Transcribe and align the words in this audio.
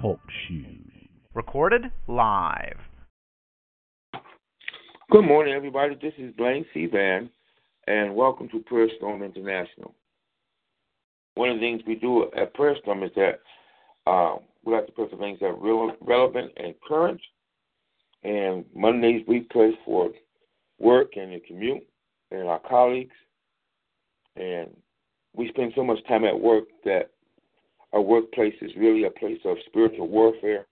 Talk 0.00 0.18
shoes. 0.48 0.90
Recorded 1.32 1.82
live. 2.08 2.78
Good 5.12 5.22
morning, 5.22 5.54
everybody. 5.54 5.94
This 6.02 6.14
is 6.18 6.34
Blaine 6.34 6.66
C. 6.74 6.86
Van, 6.86 7.30
and 7.86 8.16
welcome 8.16 8.48
to 8.48 8.58
Prayer 8.60 8.88
Storm 8.96 9.22
International. 9.22 9.94
One 11.36 11.50
of 11.50 11.56
the 11.56 11.60
things 11.60 11.82
we 11.86 11.94
do 11.94 12.28
at 12.36 12.52
Prayer 12.54 12.74
Storm 12.82 13.04
is 13.04 13.12
that 13.14 13.40
um, 14.10 14.40
we 14.64 14.72
like 14.72 14.86
to 14.86 14.92
pray 14.92 15.08
for 15.08 15.16
things 15.16 15.38
that 15.38 15.46
are 15.46 15.54
real, 15.54 15.92
relevant 16.00 16.50
and 16.56 16.74
current. 16.86 17.20
And 18.24 18.64
Mondays 18.74 19.24
we 19.28 19.46
pray 19.50 19.78
for 19.84 20.10
work 20.80 21.12
and 21.14 21.32
the 21.32 21.40
commute 21.46 21.86
and 22.32 22.48
our 22.48 22.60
colleagues. 22.68 23.14
And 24.34 24.70
we 25.32 25.48
spend 25.50 25.74
so 25.76 25.84
much 25.84 26.04
time 26.08 26.24
at 26.24 26.40
work 26.40 26.64
that 26.84 27.10
our 27.92 28.00
workplace 28.00 28.54
is 28.60 28.70
really 28.76 29.04
a 29.04 29.10
place 29.10 29.40
of 29.44 29.56
spiritual 29.66 30.08
warfare, 30.08 30.66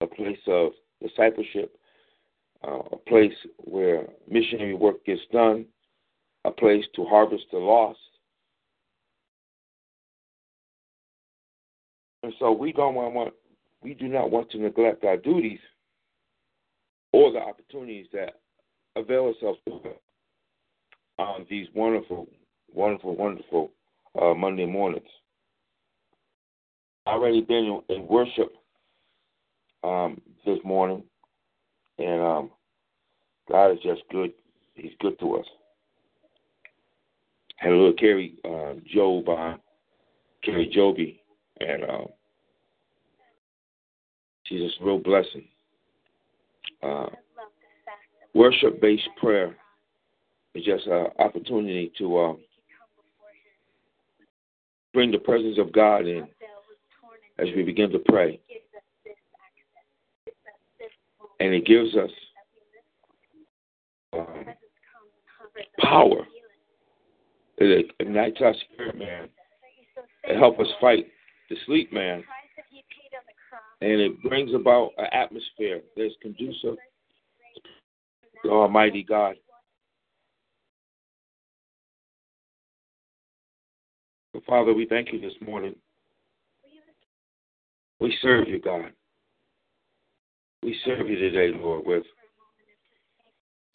a 0.00 0.06
place 0.06 0.38
of 0.46 0.72
discipleship, 1.02 1.76
uh, 2.66 2.80
a 2.92 2.96
place 2.96 3.32
where 3.58 4.06
missionary 4.28 4.74
work 4.74 5.04
gets 5.04 5.20
done, 5.32 5.64
a 6.44 6.50
place 6.50 6.84
to 6.94 7.04
harvest 7.04 7.44
the 7.52 7.58
lost. 7.58 7.98
And 12.22 12.32
so 12.38 12.52
we 12.52 12.72
don't 12.72 12.94
want, 12.94 13.34
we 13.82 13.94
do 13.94 14.08
not 14.08 14.30
want 14.30 14.50
to 14.50 14.58
neglect 14.58 15.04
our 15.04 15.16
duties 15.16 15.60
or 17.12 17.32
the 17.32 17.38
opportunities 17.38 18.06
that 18.12 18.40
avail 18.96 19.32
ourselves 19.34 19.58
to 19.66 19.80
on 21.18 21.46
these 21.50 21.66
wonderful, 21.74 22.26
wonderful, 22.72 23.14
wonderful 23.16 23.70
uh, 24.20 24.34
Monday 24.34 24.66
mornings. 24.66 25.06
I 27.06 27.12
already 27.12 27.40
been 27.40 27.80
in, 27.88 28.06
worship 28.06 28.52
um, 29.82 30.20
this 30.44 30.58
morning, 30.64 31.02
and 31.98 32.20
um, 32.20 32.50
God 33.50 33.72
is 33.72 33.78
just 33.82 34.02
good. 34.10 34.32
He's 34.74 34.92
good 35.00 35.18
to 35.20 35.36
us. 35.36 35.46
Had 37.56 37.72
a 37.72 37.76
little 37.76 37.92
Kari 37.92 38.38
uh, 38.44 38.74
Jobe 38.94 39.28
on, 39.28 39.60
Kari 40.44 40.72
Jobe, 40.74 41.18
and 41.60 41.84
um, 41.84 42.06
she's 44.44 44.60
just 44.60 44.80
a 44.80 44.84
real 44.84 44.98
blessing. 44.98 45.46
Uh, 46.82 47.06
worship 48.34 48.80
based 48.80 49.08
prayer 49.20 49.56
is 50.54 50.64
just 50.64 50.86
an 50.86 51.06
opportunity 51.18 51.92
to 51.98 52.18
um, 52.18 52.38
bring 54.92 55.10
the 55.10 55.18
presence 55.18 55.58
of 55.58 55.72
God 55.72 56.06
in 56.06 56.26
as 57.38 57.48
we 57.56 57.62
begin 57.62 57.90
to 57.90 57.98
pray. 57.98 58.40
And 61.38 61.54
it 61.54 61.64
gives 61.64 61.96
us 61.96 62.10
um, 64.12 64.44
power. 65.78 66.26
It 67.58 67.90
ignites 67.98 68.38
our 68.40 68.54
spirit, 68.72 68.98
man. 68.98 69.28
It 70.24 70.38
helps 70.38 70.60
us 70.60 70.66
fight 70.80 71.06
the 71.48 71.56
sleep, 71.66 71.92
man. 71.92 72.22
And 73.82 74.00
it 74.00 74.22
brings 74.22 74.54
about 74.54 74.90
an 74.98 75.06
atmosphere 75.12 75.80
that's 75.96 76.14
conducive 76.20 76.76
to 78.44 78.50
Almighty 78.50 79.02
God. 79.02 79.36
Father, 84.46 84.72
we 84.72 84.86
thank 84.86 85.12
you 85.12 85.20
this 85.20 85.34
morning. 85.44 85.74
We 87.98 88.16
serve 88.22 88.48
you, 88.48 88.60
God. 88.60 88.92
We 90.62 90.76
serve 90.84 91.08
you 91.08 91.16
today, 91.16 91.56
Lord, 91.56 91.86
with 91.86 92.04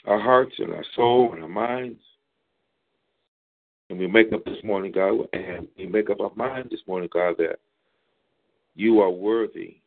our 0.06 0.20
hearts 0.20 0.54
and 0.60 0.74
our 0.74 0.86
soul 0.96 1.34
and 1.34 1.44
our 1.44 1.50
minds. 1.50 2.00
And 3.90 4.00
we 4.00 4.08
make 4.08 4.34
up 4.34 4.44
this 4.46 4.64
morning, 4.64 4.92
God, 4.92 5.28
and 5.34 5.68
we 5.78 5.86
make 5.86 6.10
up 6.10 6.20
our 6.20 6.34
mind 6.36 6.70
this 6.72 6.82
morning, 6.88 7.10
God, 7.12 7.36
that 7.38 7.60
you 8.76 9.00
are 9.02 9.12
worthy. 9.12 9.78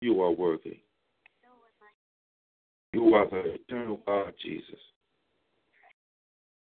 You 0.00 0.22
are 0.22 0.30
worthy. 0.30 0.80
You 2.92 3.14
are 3.14 3.28
the 3.28 3.54
eternal 3.54 4.00
God, 4.06 4.32
Jesus. 4.42 4.78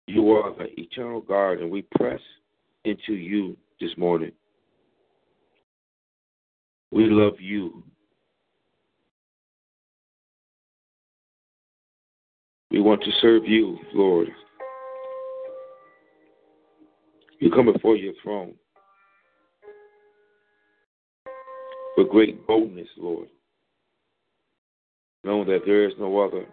You 0.06 0.32
are 0.32 0.54
the 0.54 0.68
eternal 0.78 1.20
God, 1.20 1.58
and 1.60 1.70
we 1.70 1.82
press 1.96 2.20
into 2.84 3.14
you 3.14 3.56
this 3.80 3.90
morning. 3.96 4.32
We 6.90 7.06
love 7.06 7.40
you. 7.40 7.82
We 12.70 12.80
want 12.80 13.02
to 13.04 13.10
serve 13.20 13.44
you, 13.46 13.78
Lord. 13.94 14.28
We 17.40 17.50
come 17.50 17.72
before 17.72 17.96
your 17.96 18.14
throne 18.22 18.54
with 21.96 22.10
great 22.10 22.46
boldness, 22.46 22.88
Lord, 22.96 23.28
knowing 25.24 25.46
that 25.48 25.60
there 25.66 25.86
is 25.88 25.94
no 25.98 26.20
other 26.20 26.46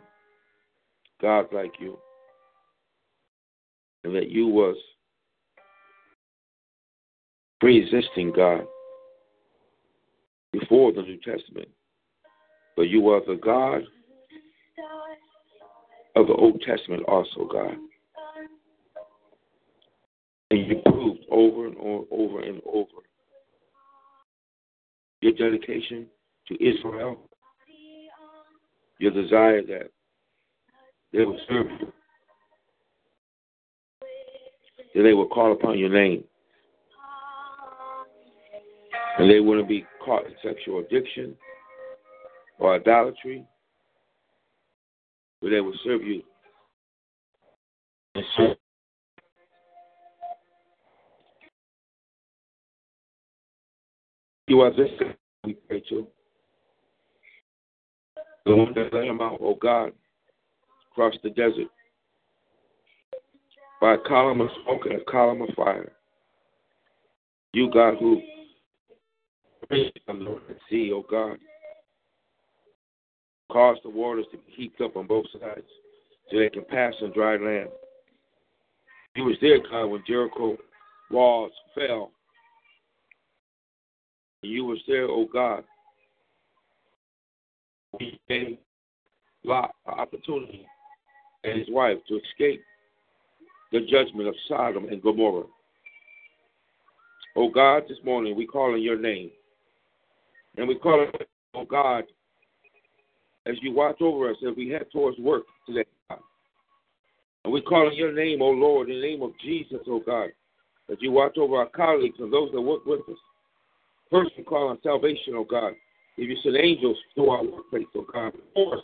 God 1.22 1.47
like 1.51 1.73
you, 1.79 1.97
and 4.03 4.16
that 4.16 4.29
you 4.29 4.47
was 4.47 4.75
pre-existing 7.59 8.31
God 8.35 8.66
before 10.51 10.91
the 10.91 11.01
New 11.01 11.17
Testament, 11.17 11.67
but 12.75 12.90
you 12.90 13.09
are 13.09 13.22
the 13.25 13.35
God 13.35 13.84
of 16.16 16.28
the 16.28 16.34
Old 16.34 16.61
Testament 16.61 17.03
also, 17.07 17.47
God. 17.51 17.75
And 20.50 20.67
you 20.67 20.81
proved 20.85 21.22
over 21.29 21.67
and 21.67 21.78
over 22.11 22.41
and 22.41 22.61
over 22.66 23.01
your 25.22 25.31
dedication 25.34 26.07
to 26.47 26.56
Israel, 26.56 27.17
your 29.00 29.11
desire 29.11 29.61
that 29.61 29.91
they 31.13 31.23
will 31.23 31.40
serve 31.47 31.67
you, 31.79 31.94
that 34.96 35.03
they 35.03 35.13
will 35.13 35.28
call 35.28 35.52
upon 35.52 35.78
your 35.78 35.90
name, 35.90 36.24
and 39.18 39.29
they 39.29 39.40
wouldn't 39.40 39.68
be 39.68 39.85
caught 40.03 40.25
in 40.25 40.34
sexual 40.44 40.79
addiction 40.79 41.35
or 42.59 42.75
idolatry, 42.75 43.46
but 45.41 45.50
they 45.50 45.62
will 45.62 45.74
serve 45.84 46.03
you 46.03 46.24
You 54.47 54.59
are 54.59 54.72
this 54.72 54.90
we 55.46 55.53
pray 55.53 55.82
to. 55.88 56.05
The 58.46 58.53
one 58.53 58.73
that 58.73 58.93
led 58.93 59.05
him 59.05 59.22
out, 59.22 59.38
oh 59.41 59.55
God, 59.55 59.93
across 60.91 61.14
the 61.23 61.29
desert 61.29 61.70
by 63.81 63.95
a 63.95 63.97
column 63.97 64.41
of 64.41 64.49
smoke 64.63 64.85
and 64.85 65.01
a 65.01 65.05
column 65.05 65.41
of 65.41 65.49
fire. 65.55 65.91
You, 67.53 67.69
God, 67.73 67.95
who 67.99 68.22
raised 69.69 69.99
the 70.07 70.13
Lord 70.13 70.43
at 70.49 70.57
sea, 70.69 70.91
oh 70.93 71.03
God, 71.09 71.37
caused 73.51 73.81
the 73.83 73.89
waters 73.89 74.25
to 74.31 74.37
be 74.37 74.43
heaped 74.55 74.79
up 74.79 74.95
on 74.95 75.07
both 75.07 75.25
sides 75.33 75.67
so 76.29 76.37
they 76.37 76.49
can 76.49 76.63
pass 76.66 76.93
on 77.01 77.11
dry 77.11 77.35
land. 77.35 77.69
He 79.16 79.22
was 79.22 79.35
there, 79.41 79.59
God, 79.69 79.87
when 79.87 80.03
Jericho 80.07 80.55
walls 81.09 81.51
fell 81.75 82.11
you 84.43 84.66
was 84.66 84.79
there, 84.87 85.05
oh 85.05 85.28
God. 85.31 85.63
We 87.99 88.19
gave 88.28 88.57
Lot 89.43 89.72
an 89.85 89.99
opportunity 89.99 90.66
and 91.43 91.59
his 91.59 91.67
wife 91.69 91.97
to 92.07 92.19
escape 92.19 92.63
the 93.72 93.79
judgment 93.82 94.28
of 94.28 94.35
Sodom 94.47 94.85
and 94.90 95.02
Gomorrah. 95.02 95.46
Oh 97.35 97.50
God, 97.50 97.84
this 97.88 97.97
morning 98.03 98.35
we 98.35 98.46
call 98.46 98.73
on 98.73 98.82
your 98.82 99.00
name. 99.00 99.32
And 100.58 100.68
we 100.68 100.76
call 100.76 101.00
on, 101.00 101.08
oh 101.56 101.66
God, 101.66 102.03
as 103.46 103.56
you 103.62 103.73
watch 103.73 104.02
over 104.02 104.29
us 104.29 104.38
as 104.47 104.56
we 104.58 104.70
head 104.70 104.88
towards 104.91 105.18
work 105.20 105.44
today. 105.66 105.85
And 107.44 107.53
we 107.53 107.62
call 107.62 107.88
on 107.88 107.96
your 107.96 108.14
name, 108.14 108.41
oh 108.41 108.50
Lord, 108.52 108.90
in 108.90 109.00
the 109.00 109.08
name 109.08 109.22
of 109.22 109.32
Jesus, 109.44 109.79
oh 109.88 110.02
God, 110.06 110.29
as 110.91 110.97
you 111.00 111.12
watch 111.12 111.38
over 111.38 111.56
our 111.56 111.70
colleagues 111.70 112.17
and 112.20 112.32
those 112.32 112.52
that 112.52 112.62
work 112.62 112.85
with 112.85 113.02
us. 113.09 113.17
First, 114.12 114.32
we 114.38 114.44
call 114.44 114.67
on 114.67 114.78
salvation, 114.84 115.34
oh 115.35 115.46
God. 115.46 115.74
If 116.17 116.29
you 116.29 116.35
send 116.44 116.58
angels 116.58 116.97
to 117.16 117.29
our 117.29 117.44
workplace, 117.44 117.88
oh 117.96 118.06
God, 118.12 118.34
us, 118.58 118.84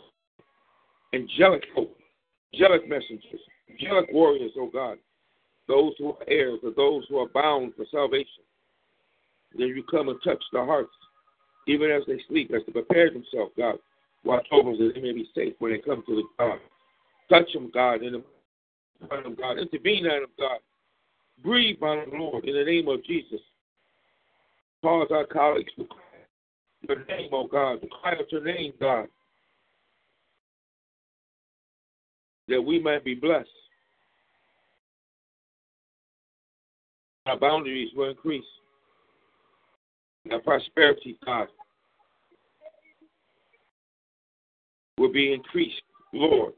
angelic 1.12 1.64
hope, 1.74 1.94
angelic 2.54 2.88
messengers, 2.88 3.40
angelic 3.70 4.10
warriors, 4.12 4.52
oh 4.56 4.70
God, 4.72 4.98
those 5.66 5.92
who 5.98 6.10
are 6.10 6.28
heirs 6.28 6.60
or 6.62 6.72
those 6.76 7.04
who 7.08 7.18
are 7.18 7.28
bound 7.28 7.74
for 7.76 7.84
salvation. 7.90 8.44
Then 9.56 9.68
you 9.68 9.82
come 9.82 10.08
and 10.08 10.18
touch 10.22 10.42
their 10.52 10.64
hearts, 10.64 10.92
even 11.66 11.90
as 11.90 12.02
they 12.06 12.20
sleep, 12.28 12.52
as 12.54 12.62
they 12.66 12.72
prepare 12.72 13.10
themselves, 13.10 13.52
God. 13.56 13.76
Watch 14.24 14.46
over 14.52 14.72
them 14.72 14.88
that 14.88 14.94
they 14.94 15.00
may 15.00 15.12
be 15.12 15.28
safe 15.34 15.54
when 15.58 15.72
they 15.72 15.78
come 15.78 16.02
to 16.06 16.16
the 16.16 16.22
God. 16.38 16.58
Touch 17.30 17.52
them, 17.52 17.70
God, 17.72 18.02
in 18.02 18.12
the 18.12 18.22
them, 19.00 19.36
God. 19.38 19.58
Intervene 19.58 20.06
on 20.06 20.22
them, 20.22 20.30
God. 20.38 20.58
Breathe 21.42 21.82
on 21.82 22.10
them, 22.10 22.20
Lord, 22.20 22.44
in 22.44 22.54
the 22.54 22.64
name 22.64 22.88
of 22.88 23.04
Jesus. 23.04 23.40
Cause 24.82 25.08
our 25.10 25.26
colleagues 25.26 25.72
to 25.76 25.84
cry 25.84 25.98
your 26.82 27.04
name, 27.06 27.30
oh 27.32 27.46
God, 27.46 27.80
to 27.80 27.88
cry 27.88 28.12
out 28.12 28.30
your 28.30 28.44
name, 28.44 28.72
God, 28.80 29.08
that 32.48 32.60
we 32.60 32.80
might 32.80 33.04
be 33.04 33.14
blessed. 33.14 33.48
Our 37.26 37.38
boundaries 37.38 37.90
will 37.94 38.10
increase. 38.10 38.44
Our 40.32 40.40
prosperity, 40.40 41.18
God, 41.24 41.48
will 44.96 45.12
be 45.12 45.32
increased, 45.32 45.82
Lord. 46.12 46.54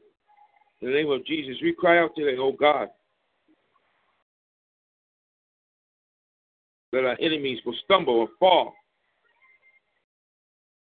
In 0.81 0.87
the 0.87 0.93
name 0.93 1.11
of 1.11 1.25
Jesus, 1.25 1.57
we 1.61 1.73
cry 1.73 1.99
out 1.99 2.11
today, 2.15 2.37
oh 2.39 2.53
God, 2.53 2.89
that 6.91 7.05
our 7.05 7.17
enemies 7.21 7.59
will 7.65 7.75
stumble 7.85 8.21
and 8.21 8.29
fall. 8.39 8.73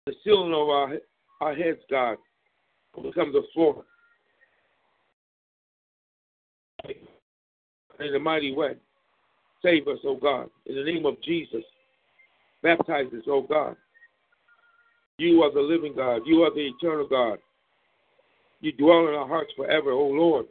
The 0.05 0.13
ceiling 0.23 0.53
of 0.53 0.69
our, 0.69 0.93
our 1.41 1.55
heads, 1.55 1.79
God, 1.89 2.17
will 2.95 3.03
become 3.03 3.31
the 3.31 3.43
floor. 3.53 3.83
In 7.99 8.11
the 8.11 8.19
mighty 8.19 8.53
way. 8.53 8.75
Save 9.63 9.87
us, 9.87 9.99
oh 10.05 10.17
God, 10.17 10.49
in 10.65 10.75
the 10.75 10.83
name 10.83 11.05
of 11.05 11.21
Jesus. 11.23 11.63
Baptize 12.61 13.07
us, 13.07 13.23
oh 13.27 13.41
God. 13.41 13.75
You 15.17 15.43
are 15.43 15.53
the 15.53 15.61
living 15.61 15.93
God. 15.95 16.21
You 16.25 16.43
are 16.43 16.53
the 16.53 16.67
eternal 16.67 17.07
God. 17.07 17.39
You 18.61 18.71
dwell 18.73 19.07
in 19.07 19.13
our 19.13 19.27
hearts 19.27 19.51
forever, 19.55 19.91
oh 19.91 20.07
Lord. 20.07 20.45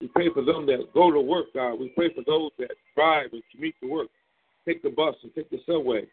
We 0.00 0.08
pray 0.08 0.30
for 0.32 0.42
them 0.42 0.66
that 0.66 0.92
go 0.94 1.10
to 1.10 1.20
work, 1.20 1.46
God. 1.54 1.74
We 1.74 1.90
pray 1.90 2.12
for 2.14 2.22
those 2.26 2.50
that 2.58 2.70
drive 2.96 3.32
and 3.32 3.42
commute 3.52 3.74
to 3.82 3.90
work, 3.90 4.08
take 4.66 4.82
the 4.82 4.90
bus 4.90 5.14
and 5.22 5.34
take 5.34 5.50
the 5.50 5.60
subway, 5.66 6.06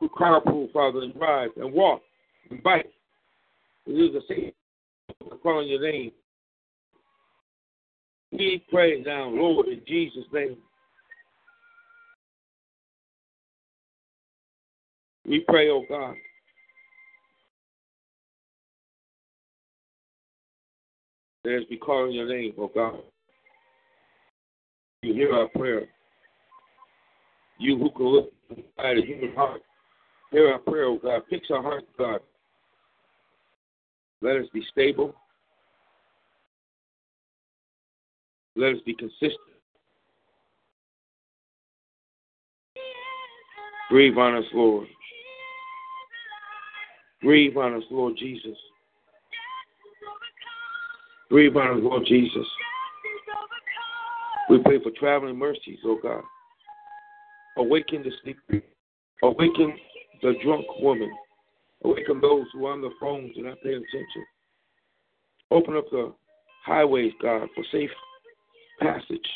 who 0.00 0.08
carpool, 0.08 0.72
Father, 0.72 1.00
and 1.02 1.14
drive 1.14 1.50
and 1.56 1.72
walk 1.72 2.02
and 2.50 2.62
bike. 2.62 2.90
We 3.86 3.94
use 3.94 4.12
the 4.12 4.34
same 4.34 4.52
calling 5.42 5.68
your 5.68 5.80
name. 5.80 6.12
We 8.36 8.64
pray 8.68 9.00
now, 9.00 9.28
Lord, 9.28 9.68
in 9.68 9.80
Jesus' 9.86 10.24
name. 10.32 10.56
We 15.24 15.44
pray, 15.48 15.70
oh 15.70 15.84
God. 15.88 16.16
That 21.44 21.58
as 21.58 21.62
we 21.70 21.76
call 21.76 22.04
on 22.04 22.12
your 22.12 22.26
name, 22.28 22.54
oh 22.58 22.70
God, 22.74 23.00
you 25.02 25.14
hear 25.14 25.32
our 25.32 25.48
prayer. 25.48 25.82
You 27.60 27.78
who 27.78 27.90
can 27.92 28.06
look 28.06 28.32
at 28.78 28.98
a 28.98 29.02
human 29.06 29.32
heart, 29.36 29.60
hear 30.32 30.50
our 30.50 30.58
prayer, 30.58 30.86
oh 30.86 30.98
God. 31.00 31.22
Fix 31.30 31.46
our 31.52 31.62
hearts, 31.62 31.86
God. 31.96 32.18
Let 34.22 34.36
us 34.36 34.46
be 34.52 34.64
stable. 34.72 35.14
Let 38.56 38.74
us 38.74 38.80
be 38.86 38.94
consistent. 38.94 39.38
Breathe 43.90 44.16
on 44.16 44.36
us, 44.36 44.44
Lord. 44.52 44.86
Breathe 47.22 47.56
on 47.56 47.74
us, 47.74 47.82
Lord 47.90 48.14
Jesus. 48.18 48.56
Breathe 51.30 51.56
on 51.56 51.78
us, 51.78 51.82
Lord 51.82 52.04
Jesus. 52.06 52.46
We 54.50 54.62
pray 54.62 54.82
for 54.82 54.90
traveling 54.98 55.38
mercies, 55.38 55.78
oh 55.84 55.98
God. 56.02 56.22
Awaken 57.56 58.02
the 58.02 58.10
sleeping. 58.22 58.62
Awaken 59.22 59.74
the 60.22 60.34
drunk 60.44 60.66
woman. 60.80 61.10
Awaken 61.84 62.20
those 62.20 62.46
who 62.52 62.66
are 62.66 62.72
on 62.72 62.82
the 62.82 62.90
phones 63.00 63.32
and 63.36 63.46
not 63.46 63.60
paying 63.62 63.76
attention. 63.76 64.24
Open 65.50 65.76
up 65.76 65.90
the 65.90 66.12
highways, 66.64 67.12
God, 67.22 67.48
for 67.54 67.64
safe 67.72 67.90
passage. 68.80 69.26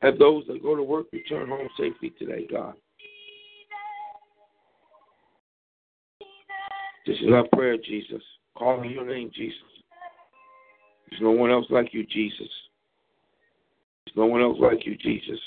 Have 0.00 0.18
those 0.18 0.44
that 0.46 0.62
go 0.62 0.76
to 0.76 0.82
work 0.82 1.06
return 1.12 1.48
home 1.48 1.68
safely 1.78 2.12
today, 2.18 2.46
God. 2.50 2.74
This 7.06 7.16
is 7.20 7.32
our 7.32 7.46
prayer, 7.54 7.76
Jesus. 7.76 8.22
Calling 8.56 8.90
your 8.90 9.06
name, 9.06 9.30
Jesus. 9.34 9.58
There's 11.10 11.22
no 11.22 11.30
one 11.30 11.50
else 11.50 11.66
like 11.70 11.92
you, 11.92 12.04
Jesus. 12.04 12.48
There's 14.04 14.16
no 14.16 14.26
one 14.26 14.42
else 14.42 14.58
like 14.60 14.84
you, 14.84 14.96
Jesus. 14.96 15.38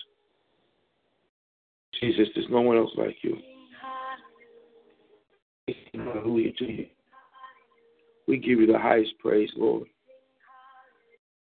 Jesus, 2.00 2.28
there's 2.34 2.50
no 2.50 2.62
one 2.62 2.78
else 2.78 2.92
like 2.98 3.18
you. 3.22 3.38
Hallelujah 5.94 6.52
to 6.54 6.66
you. 6.66 6.86
We 8.28 8.38
give 8.38 8.60
you 8.60 8.66
the 8.66 8.80
highest 8.80 9.12
praise, 9.20 9.50
Lord. 9.56 9.88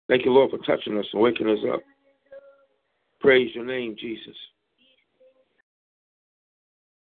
Thank 0.08 0.24
you, 0.26 0.32
Lord, 0.32 0.52
for 0.52 0.60
touching 0.60 0.98
us 0.98 1.06
and 1.14 1.22
waking 1.22 1.50
us 1.50 1.60
up. 1.72 1.82
Praise 3.20 3.54
your 3.54 3.66
name, 3.66 3.96
Jesus. 4.00 4.36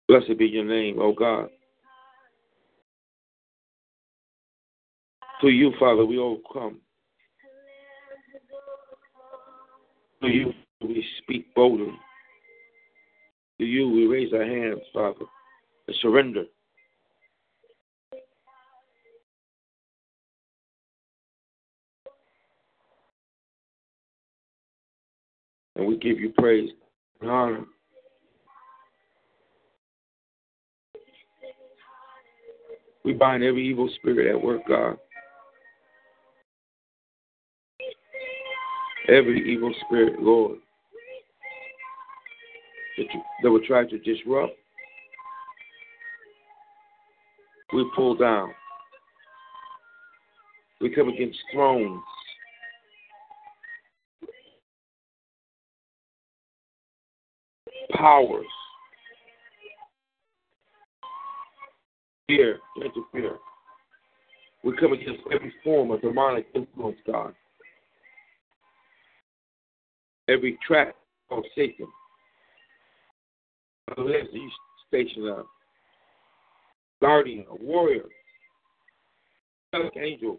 Blessed 0.09 0.39
be 0.39 0.47
your 0.47 0.65
name, 0.65 0.99
O 0.99 1.05
oh 1.05 1.13
God. 1.13 1.49
To 5.43 5.49
you, 5.49 5.73
Father, 5.79 6.05
we 6.05 6.19
all 6.19 6.41
come. 6.53 6.79
To 10.23 10.29
you, 10.29 10.53
we 10.81 11.05
speak 11.23 11.55
boldly. 11.55 11.93
To 13.59 13.65
you, 13.65 13.89
we 13.89 14.07
raise 14.07 14.33
our 14.33 14.45
hands, 14.45 14.81
Father, 14.93 15.27
and 15.87 15.97
surrender. 16.01 16.45
And 25.79 25.87
we 25.87 25.97
give 25.97 26.19
you 26.19 26.31
praise 26.37 26.71
and 27.21 27.31
honor. 27.31 27.65
We 33.05 33.13
bind 33.15 33.45
every 33.45 33.67
evil 33.67 33.89
spirit 33.95 34.35
at 34.35 34.43
work, 34.43 34.63
God. 34.69 34.99
Every 39.09 39.51
evil 39.51 39.73
spirit, 39.87 40.21
Lord, 40.21 40.59
that, 43.43 43.51
would 43.51 43.65
try 43.65 43.87
to 43.87 43.99
disrupt, 44.01 44.53
we 47.73 47.91
pull 47.97 48.17
down. 48.17 48.53
We 50.81 50.91
come 50.91 51.09
against 51.09 51.39
thrones. 51.53 52.03
Powers. 57.99 58.47
Fear, 62.27 62.59
interfere. 62.77 63.37
We 64.65 64.77
come 64.77 64.93
against 64.93 65.21
every 65.33 65.53
form 65.65 65.91
of 65.91 66.01
demonic 66.01 66.47
influence, 66.55 66.99
God 67.07 67.35
every 70.29 70.59
trap 70.67 70.95
of 71.31 71.43
Satan. 71.57 71.87
Unless 73.97 74.27
you 74.33 74.51
station 74.87 75.27
a 75.27 75.43
guardian, 77.01 77.47
a 77.51 77.65
warrior, 77.65 78.05
angel 79.97 80.39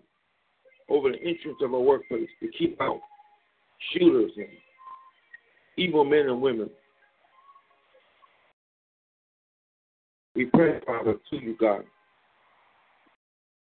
over 0.89 1.11
the 1.11 1.17
entrance 1.17 1.57
of 1.61 1.73
a 1.73 1.79
workplace 1.79 2.29
to 2.41 2.49
keep 2.57 2.79
out 2.81 2.99
shooters 3.91 4.31
and 4.37 4.47
evil 5.77 6.03
men 6.03 6.27
and 6.27 6.41
women. 6.41 6.69
We 10.39 10.45
pray, 10.45 10.79
Father, 10.87 11.15
to 11.31 11.35
you, 11.35 11.57
God. 11.59 11.83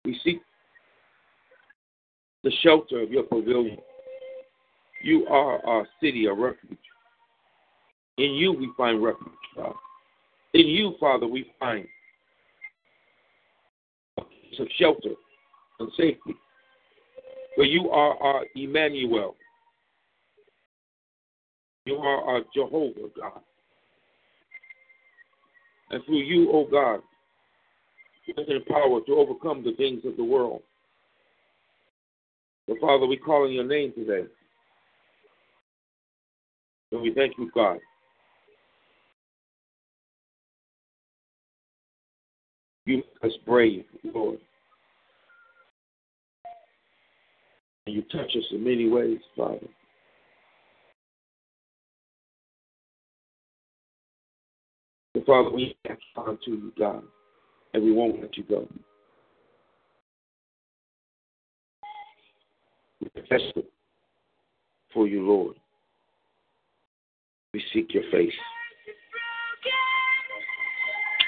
We 0.04 0.18
seek 0.24 0.40
the 2.42 2.50
shelter 2.64 3.00
of 3.00 3.12
your 3.12 3.22
pavilion. 3.22 3.78
You 5.00 5.24
are 5.28 5.64
our 5.64 5.86
city 6.02 6.26
of 6.26 6.36
refuge. 6.36 6.76
In 8.18 8.32
you 8.32 8.50
we 8.50 8.72
find 8.76 9.00
refuge, 9.00 9.28
God. 9.54 9.74
In 10.54 10.66
you, 10.66 10.96
Father, 10.98 11.28
we 11.28 11.48
find 11.60 11.86
of 14.18 14.66
shelter 14.76 15.10
and 15.78 15.88
safety. 15.96 16.34
For 17.54 17.62
you 17.62 17.88
are 17.90 18.20
our 18.20 18.46
Emmanuel. 18.56 19.36
You 21.86 21.98
are 21.98 22.20
our 22.20 22.40
Jehovah, 22.52 23.10
God. 23.16 23.42
And 25.90 26.04
through 26.04 26.22
you, 26.22 26.50
O 26.50 26.66
God, 26.70 27.00
are 28.36 28.56
empowered 28.56 29.06
to 29.06 29.12
overcome 29.14 29.62
the 29.62 29.74
things 29.76 30.04
of 30.04 30.16
the 30.16 30.24
world. 30.24 30.62
So, 32.66 32.76
Father, 32.80 33.06
we 33.06 33.16
call 33.16 33.44
on 33.44 33.52
your 33.52 33.64
name 33.64 33.92
today. 33.94 34.26
And 36.92 37.02
we 37.02 37.12
thank 37.14 37.36
you, 37.36 37.50
God. 37.54 37.78
You 42.86 42.96
make 42.96 43.32
us 43.32 43.38
brave, 43.46 43.84
Lord. 44.02 44.38
And 47.86 47.94
you 47.94 48.02
touch 48.02 48.30
us 48.36 48.44
in 48.52 48.64
many 48.64 48.88
ways, 48.88 49.18
Father. 49.36 49.58
Father, 55.26 55.50
we 55.50 55.76
ask 55.88 56.00
on 56.16 56.38
to 56.44 56.50
you, 56.50 56.72
God, 56.78 57.02
and 57.72 57.82
we 57.82 57.92
won't 57.92 58.20
let 58.20 58.36
you 58.36 58.44
go. 58.44 58.68
We 63.00 63.08
confess 63.10 63.40
for 64.92 65.08
you, 65.08 65.26
Lord. 65.26 65.56
We 67.54 67.62
seek 67.72 67.94
your 67.94 68.02
face. 68.10 68.32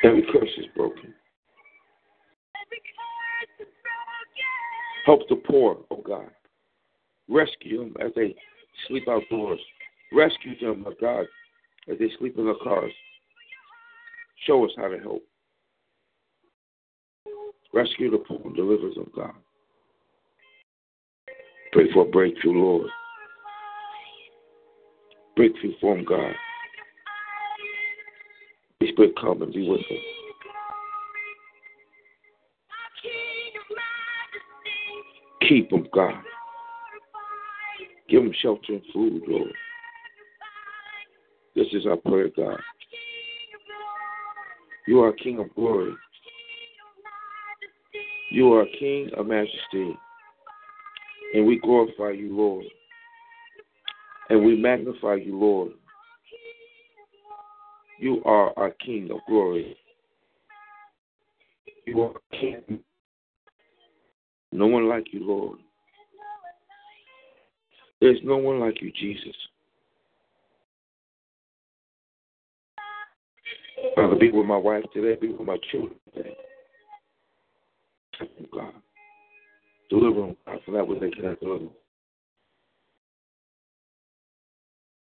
Every 0.04 0.22
curse 0.32 0.50
is 0.58 0.66
broken. 0.76 1.14
Help 5.06 5.20
the 5.28 5.36
poor, 5.36 5.78
oh 5.90 6.02
God. 6.06 6.30
Rescue 7.28 7.78
them 7.78 7.94
as 8.04 8.12
they 8.14 8.34
sleep 8.88 9.08
outdoors. 9.08 9.60
Rescue 10.12 10.58
them, 10.60 10.84
oh 10.86 10.94
God, 11.00 11.26
as 11.90 11.98
they 11.98 12.10
sleep 12.18 12.36
in 12.38 12.44
their 12.44 12.54
cars. 12.62 12.92
Show 14.46 14.64
us 14.64 14.70
how 14.76 14.88
to 14.88 14.98
help. 14.98 15.22
Rescue 17.74 18.10
the 18.10 18.18
poor, 18.18 18.40
deliver 18.54 18.88
them, 18.94 19.10
God. 19.14 19.32
Pray 21.72 21.92
for 21.92 22.06
a 22.06 22.10
breakthrough, 22.10 22.52
Lord. 22.52 22.86
Breakthrough 25.34 25.72
from 25.80 26.04
God. 26.04 26.32
Holy 28.80 28.92
Spirit, 28.92 29.12
come 29.20 29.42
and 29.42 29.52
be 29.52 29.68
with 29.68 29.80
us. 29.80 29.86
Keep 35.48 35.70
them, 35.70 35.86
God. 35.92 36.22
Give 38.08 38.22
them 38.22 38.32
shelter 38.40 38.74
and 38.74 38.82
food, 38.92 39.22
Lord. 39.26 39.52
This 41.54 41.66
is 41.72 41.86
our 41.86 41.96
prayer, 41.96 42.30
God. 42.34 42.60
You 44.86 45.02
are 45.02 45.12
King 45.12 45.40
of 45.40 45.52
glory. 45.54 45.94
You 48.30 48.52
are 48.54 48.66
King 48.78 49.10
of 49.16 49.26
majesty. 49.26 49.96
And 51.34 51.46
we 51.46 51.58
glorify 51.58 52.10
you, 52.10 52.36
Lord. 52.36 52.64
And 54.30 54.44
we 54.44 54.56
magnify 54.56 55.14
you, 55.14 55.38
Lord. 55.38 55.72
You 57.98 58.22
are 58.24 58.56
our 58.56 58.70
King 58.84 59.10
of 59.10 59.18
glory. 59.28 59.76
You 61.86 62.02
are 62.02 62.12
King. 62.32 62.80
No 64.52 64.66
one 64.66 64.88
like 64.88 65.12
you, 65.12 65.26
Lord. 65.26 65.58
There's 68.00 68.18
no 68.22 68.36
one 68.36 68.60
like 68.60 68.80
you, 68.82 68.92
Jesus. 68.92 69.34
Father, 73.96 74.14
be 74.14 74.30
with 74.30 74.46
my 74.46 74.58
wife 74.58 74.84
today, 74.92 75.18
be 75.18 75.32
with 75.32 75.46
my 75.46 75.56
children 75.72 75.98
today. 76.14 76.36
God. 78.52 78.72
Deliver 79.88 80.20
them, 80.20 80.36
God, 80.46 80.58
for 80.66 80.72
that 80.72 80.86
which 80.86 81.00
they 81.00 81.10
cannot 81.10 81.40
deliver. 81.40 81.66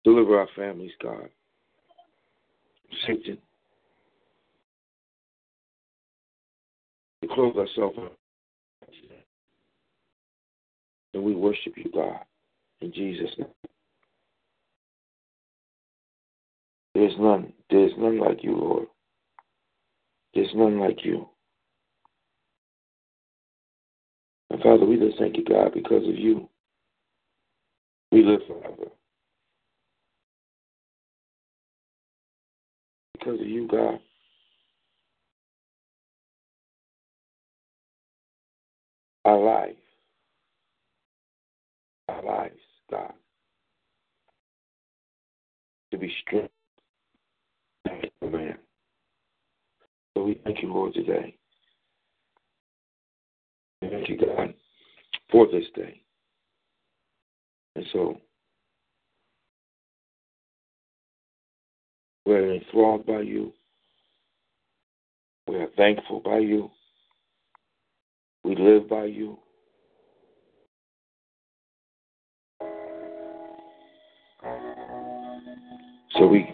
Deliver 0.03 0.39
our 0.39 0.47
families, 0.55 0.91
God. 1.01 1.27
Satan. 3.07 3.39
We 7.21 7.29
clothe 7.29 7.57
ourselves 7.57 7.97
and 11.15 11.23
we 11.23 11.35
worship 11.35 11.73
you, 11.77 11.89
God, 11.93 12.19
in 12.81 12.91
Jesus' 12.91 13.31
name. 13.38 13.47
There's 16.93 17.13
none. 17.19 17.53
There's 17.69 17.91
none 17.97 18.19
like 18.19 18.43
you, 18.43 18.55
Lord. 18.55 18.88
There's 20.33 20.51
none 20.55 20.79
like 20.79 21.03
you. 21.03 21.27
And 24.50 24.62
Father, 24.62 24.85
we 24.85 24.97
just 24.97 25.17
thank 25.17 25.38
you, 25.38 25.43
God, 25.43 25.73
because 25.73 26.07
of 26.07 26.15
you. 26.15 26.47
We 28.12 28.23
live 28.23 28.41
forever. 28.47 28.91
Because 33.13 33.39
of 33.39 33.47
you, 33.47 33.67
God. 33.67 34.00
Our 39.25 39.39
life, 39.39 39.75
our 42.09 42.23
lives, 42.23 42.59
God, 42.91 43.13
to 45.91 45.97
be 45.97 46.13
strengthened, 46.21 46.50
man. 48.21 48.57
So 50.15 50.23
we 50.23 50.39
thank 50.43 50.62
you, 50.62 50.73
Lord, 50.73 50.93
today. 50.93 51.35
Thank 53.81 54.09
you, 54.09 54.17
God, 54.17 54.53
for 55.31 55.47
this 55.47 55.65
day. 55.75 56.01
And 57.75 57.85
so 57.91 58.17
we're 62.25 62.53
enthralled 62.53 63.05
by 63.05 63.21
you. 63.21 63.53
We 65.47 65.55
are 65.55 65.67
thankful 65.75 66.21
by 66.21 66.38
you. 66.39 66.69
We 68.43 68.55
live 68.55 68.88
by 68.89 69.05
you. 69.05 69.38
So 76.17 76.27
we 76.27 76.47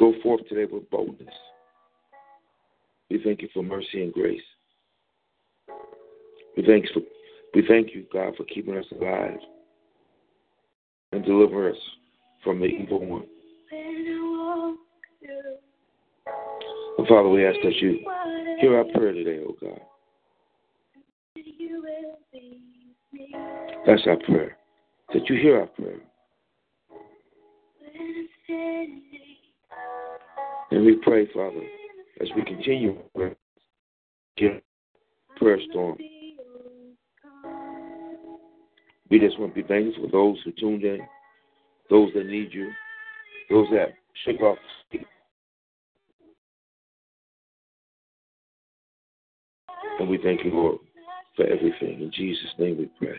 go 0.00 0.14
forth 0.22 0.40
today 0.48 0.64
with 0.64 0.90
boldness. 0.90 1.28
We 3.10 3.20
thank 3.22 3.42
you 3.42 3.48
for 3.52 3.62
mercy 3.62 4.02
and 4.02 4.12
grace. 4.12 4.40
We 6.56 6.64
thank, 6.66 6.86
for, 6.92 7.00
we 7.54 7.64
thank 7.68 7.94
you, 7.94 8.06
God, 8.12 8.34
for 8.36 8.44
keeping 8.44 8.76
us 8.76 8.86
alive 8.98 9.38
and 11.12 11.24
deliver 11.24 11.70
us 11.70 11.76
from 12.42 12.60
the 12.60 12.66
evil 12.66 13.04
one. 13.04 13.26
And 16.98 17.06
Father, 17.06 17.28
we 17.28 17.46
ask 17.46 17.56
that 17.62 17.76
you 17.76 18.00
hear 18.60 18.78
our 18.78 18.84
prayer 18.94 19.12
today, 19.12 19.40
oh 19.46 19.56
God. 19.60 19.80
That's 23.86 24.02
our 24.06 24.16
prayer. 24.16 24.56
That 25.12 25.28
you 25.28 25.36
hear 25.36 25.60
our 25.60 25.66
prayer. 25.66 26.00
And 30.70 30.84
we 30.84 30.96
pray, 31.02 31.26
Father, 31.34 31.62
as 32.20 32.28
we 32.36 32.44
continue 32.44 32.96
prayer, 33.14 33.34
prayer 35.36 35.58
storm. 35.70 35.98
We 39.10 39.18
just 39.18 39.38
want 39.40 39.54
to 39.54 39.62
be 39.62 39.66
thankful 39.66 40.04
for 40.04 40.10
those 40.12 40.38
who 40.44 40.52
tuned 40.52 40.84
in, 40.84 41.00
those 41.90 42.10
that 42.14 42.26
need 42.26 42.52
you, 42.52 42.70
those 43.50 43.66
that 43.72 43.88
shake 44.24 44.40
off. 44.40 44.58
And 49.98 50.08
we 50.08 50.18
thank 50.22 50.44
you, 50.44 50.52
Lord, 50.54 50.78
for 51.34 51.46
everything. 51.46 52.00
In 52.00 52.12
Jesus' 52.14 52.54
name 52.58 52.78
we 52.78 52.88
pray. 52.98 53.18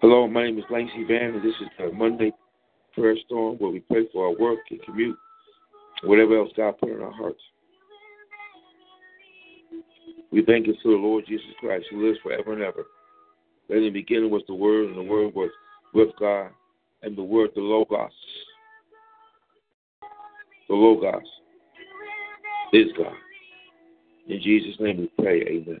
Hello, 0.00 0.26
my 0.26 0.42
name 0.42 0.58
is 0.58 0.64
Lacey 0.68 1.04
Van, 1.06 1.34
and 1.34 1.44
this 1.44 1.54
is 1.60 1.68
the 1.78 1.92
Monday 1.92 2.32
Prayer 2.94 3.16
Storm 3.26 3.56
where 3.56 3.70
we 3.70 3.80
pray 3.80 4.06
for 4.12 4.26
our 4.26 4.38
work 4.38 4.58
and 4.70 4.82
commute, 4.82 5.16
whatever 6.04 6.38
else 6.38 6.50
God 6.56 6.78
put 6.78 6.90
in 6.90 7.00
our 7.00 7.12
hearts. 7.12 7.40
We 10.30 10.44
thank 10.44 10.66
you 10.66 10.74
for 10.82 10.92
the 10.92 10.98
Lord 10.98 11.24
Jesus 11.26 11.46
Christ 11.60 11.86
who 11.90 12.06
lives 12.06 12.18
forever 12.22 12.54
and 12.54 12.62
ever. 12.62 12.84
That 13.68 13.76
in 13.76 13.84
the 13.84 13.90
beginning 13.90 14.30
was 14.30 14.42
the 14.48 14.54
Word, 14.54 14.88
and 14.88 14.96
the 14.96 15.02
Word 15.02 15.34
was 15.34 15.50
with 15.94 16.08
God, 16.18 16.50
and 17.02 17.16
the 17.16 17.22
Word, 17.22 17.50
the 17.54 17.60
Logos. 17.60 18.10
The 20.68 20.74
Logos 20.74 21.22
is 22.72 22.86
God. 22.96 23.12
In 24.28 24.40
Jesus' 24.40 24.80
name 24.80 24.98
we 24.98 25.10
pray, 25.22 25.42
amen. 25.42 25.80